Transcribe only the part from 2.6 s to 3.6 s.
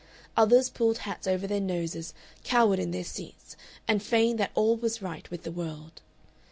in their seats,